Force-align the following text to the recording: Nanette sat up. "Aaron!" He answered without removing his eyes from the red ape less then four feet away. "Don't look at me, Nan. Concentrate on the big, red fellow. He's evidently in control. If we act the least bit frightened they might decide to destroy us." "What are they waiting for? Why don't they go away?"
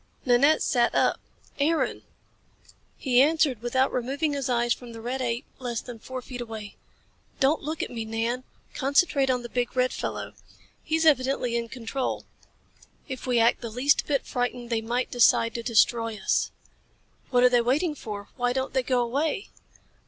Nanette 0.25 0.63
sat 0.63 0.95
up. 0.95 1.19
"Aaron!" 1.59 2.01
He 2.97 3.21
answered 3.21 3.61
without 3.61 3.93
removing 3.93 4.33
his 4.33 4.49
eyes 4.49 4.73
from 4.73 4.93
the 4.93 4.99
red 4.99 5.21
ape 5.21 5.45
less 5.59 5.79
then 5.79 5.99
four 5.99 6.23
feet 6.23 6.41
away. 6.41 6.75
"Don't 7.39 7.61
look 7.61 7.83
at 7.83 7.91
me, 7.91 8.03
Nan. 8.03 8.43
Concentrate 8.73 9.29
on 9.29 9.43
the 9.43 9.47
big, 9.49 9.77
red 9.77 9.93
fellow. 9.93 10.33
He's 10.81 11.05
evidently 11.05 11.55
in 11.55 11.69
control. 11.69 12.25
If 13.07 13.27
we 13.27 13.37
act 13.37 13.61
the 13.61 13.69
least 13.69 14.07
bit 14.07 14.25
frightened 14.25 14.71
they 14.71 14.81
might 14.81 15.11
decide 15.11 15.53
to 15.53 15.61
destroy 15.61 16.17
us." 16.17 16.49
"What 17.29 17.43
are 17.43 17.49
they 17.49 17.61
waiting 17.61 17.93
for? 17.93 18.29
Why 18.37 18.53
don't 18.53 18.73
they 18.73 18.81
go 18.81 19.03
away?" 19.03 19.49